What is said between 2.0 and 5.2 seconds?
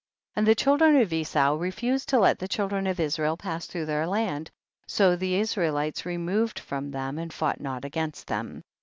to let the children of Israel pass tlirough their land, so